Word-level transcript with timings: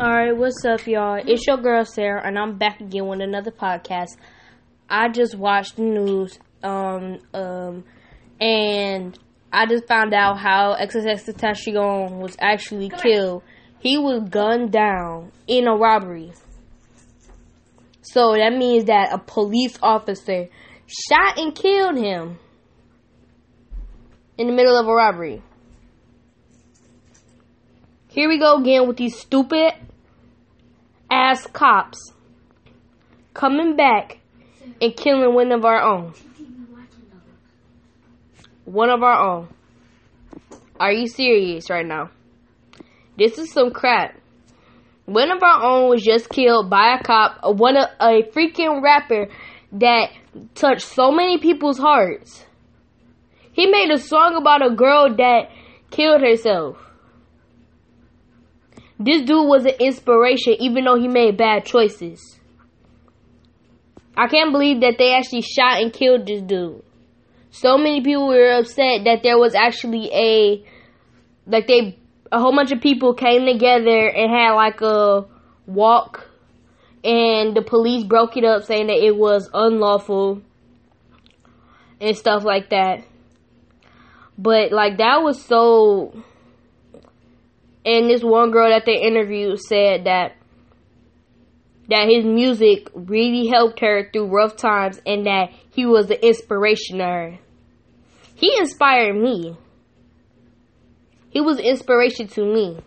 Alright, 0.00 0.36
what's 0.36 0.64
up, 0.64 0.86
y'all? 0.86 1.20
It's 1.26 1.44
your 1.48 1.56
girl 1.56 1.84
Sarah, 1.84 2.24
and 2.24 2.38
I'm 2.38 2.56
back 2.56 2.80
again 2.80 3.08
with 3.08 3.20
another 3.20 3.50
podcast. 3.50 4.10
I 4.88 5.08
just 5.08 5.34
watched 5.34 5.74
the 5.74 5.82
news, 5.82 6.38
um, 6.62 7.18
um, 7.34 7.82
and 8.40 9.18
I 9.52 9.66
just 9.66 9.88
found 9.88 10.14
out 10.14 10.38
how 10.38 10.76
XXX 10.80 11.34
Tentacion 11.34 12.20
was 12.20 12.36
actually 12.38 12.90
killed. 12.90 13.42
He 13.80 13.98
was 13.98 14.22
gunned 14.30 14.70
down 14.70 15.32
in 15.48 15.66
a 15.66 15.74
robbery. 15.74 16.30
So 18.02 18.36
that 18.36 18.52
means 18.52 18.84
that 18.84 19.12
a 19.12 19.18
police 19.18 19.80
officer 19.82 20.46
shot 20.86 21.40
and 21.40 21.52
killed 21.52 21.96
him 21.98 22.38
in 24.36 24.46
the 24.46 24.52
middle 24.52 24.78
of 24.78 24.86
a 24.86 24.94
robbery. 24.94 25.42
Here 28.06 28.28
we 28.28 28.38
go 28.38 28.58
again 28.58 28.86
with 28.86 28.96
these 28.96 29.18
stupid 29.18 29.72
ass 31.10 31.46
cops 31.46 32.12
coming 33.34 33.76
back 33.76 34.18
and 34.80 34.96
killing 34.96 35.34
one 35.34 35.52
of 35.52 35.64
our 35.64 35.80
own. 35.82 36.12
One 38.64 38.90
of 38.90 39.02
our 39.02 39.18
own. 39.18 39.48
Are 40.78 40.92
you 40.92 41.08
serious 41.08 41.70
right 41.70 41.86
now? 41.86 42.10
This 43.16 43.38
is 43.38 43.52
some 43.52 43.72
crap. 43.72 44.14
One 45.06 45.30
of 45.30 45.42
our 45.42 45.62
own 45.62 45.88
was 45.88 46.02
just 46.02 46.28
killed 46.28 46.68
by 46.68 46.94
a 46.94 47.02
cop, 47.02 47.38
one 47.42 47.76
of 47.76 47.88
a 47.98 48.22
freaking 48.30 48.82
rapper 48.82 49.28
that 49.72 50.10
touched 50.54 50.82
so 50.82 51.10
many 51.10 51.38
people's 51.38 51.78
hearts. 51.78 52.44
He 53.52 53.66
made 53.66 53.90
a 53.90 53.98
song 53.98 54.36
about 54.36 54.64
a 54.64 54.74
girl 54.74 55.14
that 55.16 55.50
killed 55.90 56.20
herself. 56.20 56.76
This 58.98 59.22
dude 59.22 59.46
was 59.46 59.64
an 59.64 59.74
inspiration 59.78 60.54
even 60.58 60.84
though 60.84 60.98
he 60.98 61.08
made 61.08 61.36
bad 61.36 61.64
choices. 61.64 62.40
I 64.16 64.26
can't 64.26 64.50
believe 64.50 64.80
that 64.80 64.96
they 64.98 65.14
actually 65.14 65.42
shot 65.42 65.80
and 65.80 65.92
killed 65.92 66.26
this 66.26 66.42
dude. 66.42 66.82
So 67.50 67.78
many 67.78 68.02
people 68.02 68.28
were 68.28 68.58
upset 68.58 69.04
that 69.04 69.22
there 69.22 69.38
was 69.38 69.54
actually 69.54 70.10
a 70.12 70.64
like 71.46 71.66
they 71.66 71.98
a 72.30 72.40
whole 72.40 72.54
bunch 72.54 72.72
of 72.72 72.80
people 72.80 73.14
came 73.14 73.46
together 73.46 74.08
and 74.08 74.30
had 74.30 74.52
like 74.52 74.80
a 74.82 75.24
walk 75.66 76.28
and 77.04 77.56
the 77.56 77.62
police 77.62 78.04
broke 78.04 78.36
it 78.36 78.44
up 78.44 78.64
saying 78.64 78.88
that 78.88 79.02
it 79.02 79.16
was 79.16 79.48
unlawful 79.54 80.42
and 82.00 82.16
stuff 82.16 82.44
like 82.44 82.70
that. 82.70 83.04
But 84.36 84.72
like 84.72 84.98
that 84.98 85.22
was 85.22 85.40
so 85.42 86.12
and 87.88 88.10
this 88.10 88.22
one 88.22 88.50
girl 88.50 88.68
that 88.68 88.84
they 88.84 89.00
interviewed 89.00 89.58
said 89.58 90.04
that 90.04 90.36
that 91.88 92.06
his 92.06 92.22
music 92.22 92.90
really 92.94 93.46
helped 93.46 93.80
her 93.80 94.10
through 94.12 94.26
rough 94.26 94.56
times 94.56 95.00
and 95.06 95.24
that 95.24 95.48
he 95.70 95.86
was 95.86 96.06
the 96.06 96.26
inspiration 96.26 96.98
to 96.98 97.04
her. 97.04 97.38
He 98.34 98.54
inspired 98.58 99.16
me. 99.16 99.56
He 101.30 101.40
was 101.40 101.58
inspiration 101.58 102.28
to 102.28 102.44
me. 102.44 102.78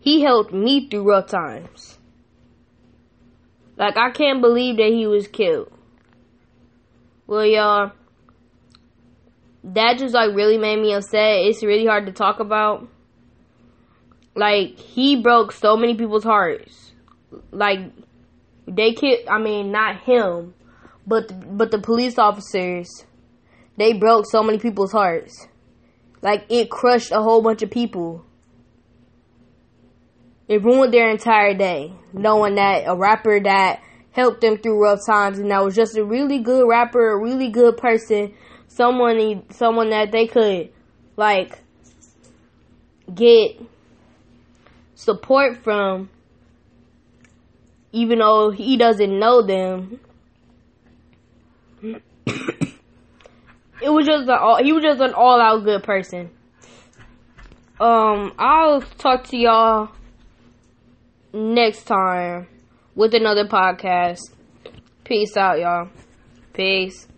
He 0.00 0.22
helped 0.22 0.52
me 0.52 0.88
through 0.88 1.08
rough 1.08 1.28
times. 1.28 1.98
Like 3.76 3.96
I 3.96 4.10
can't 4.10 4.40
believe 4.40 4.78
that 4.78 4.90
he 4.90 5.06
was 5.06 5.28
killed. 5.28 5.72
Well 7.28 7.46
y'all 7.46 7.92
that 9.62 9.98
just 9.98 10.12
like 10.12 10.34
really 10.34 10.58
made 10.58 10.80
me 10.80 10.92
upset. 10.92 11.38
It's 11.38 11.62
really 11.62 11.86
hard 11.86 12.06
to 12.06 12.12
talk 12.12 12.40
about 12.40 12.88
like 14.34 14.78
he 14.78 15.20
broke 15.20 15.52
so 15.52 15.76
many 15.76 15.94
people's 15.94 16.24
hearts. 16.24 16.92
Like 17.50 17.80
they 18.66 18.92
killed. 18.94 19.20
I 19.28 19.38
mean, 19.38 19.72
not 19.72 20.02
him, 20.02 20.54
but 21.06 21.56
but 21.56 21.70
the 21.70 21.78
police 21.78 22.18
officers. 22.18 22.88
They 23.76 23.94
broke 23.94 24.26
so 24.30 24.42
many 24.42 24.58
people's 24.58 24.92
hearts. 24.92 25.46
Like 26.22 26.44
it 26.48 26.70
crushed 26.70 27.12
a 27.12 27.22
whole 27.22 27.42
bunch 27.42 27.62
of 27.62 27.70
people. 27.70 28.24
It 30.48 30.62
ruined 30.62 30.92
their 30.92 31.08
entire 31.10 31.54
day, 31.54 31.92
knowing 32.12 32.56
that 32.56 32.84
a 32.86 32.96
rapper 32.96 33.40
that 33.40 33.82
helped 34.12 34.40
them 34.40 34.58
through 34.58 34.82
rough 34.82 34.98
times 35.06 35.38
and 35.38 35.50
that 35.50 35.64
was 35.64 35.76
just 35.76 35.96
a 35.96 36.04
really 36.04 36.40
good 36.40 36.66
rapper, 36.68 37.12
a 37.12 37.18
really 37.18 37.48
good 37.48 37.76
person, 37.76 38.34
someone 38.66 39.44
someone 39.50 39.90
that 39.90 40.10
they 40.12 40.26
could 40.26 40.70
like 41.16 41.58
get 43.14 43.60
support 45.00 45.56
from, 45.56 46.10
even 47.92 48.18
though 48.18 48.50
he 48.50 48.76
doesn't 48.76 49.18
know 49.18 49.40
them. 49.42 49.98
it 51.82 52.02
was 53.88 54.06
just 54.06 54.24
an 54.24 54.38
all, 54.38 54.62
he 54.62 54.72
was 54.72 54.82
just 54.82 55.00
an 55.00 55.14
all 55.14 55.40
out 55.40 55.64
good 55.64 55.82
person. 55.82 56.30
Um, 57.80 58.34
I'll 58.38 58.82
talk 58.82 59.24
to 59.28 59.38
y'all 59.38 59.88
next 61.32 61.84
time 61.84 62.46
with 62.94 63.14
another 63.14 63.46
podcast. 63.46 64.20
Peace 65.04 65.34
out, 65.36 65.58
y'all. 65.58 65.88
Peace. 66.52 67.08